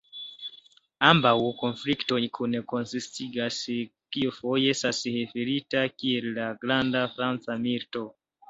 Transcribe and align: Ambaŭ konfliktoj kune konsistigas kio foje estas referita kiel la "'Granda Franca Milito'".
Ambaŭ 1.09 1.33
konfliktoj 1.59 2.17
kune 2.37 2.61
konsistigas 2.73 3.59
kio 4.17 4.33
foje 4.41 4.73
estas 4.79 5.05
referita 5.19 5.87
kiel 6.01 6.31
la 6.41 6.51
"'Granda 6.65 7.07
Franca 7.17 7.61
Milito'". 7.65 8.09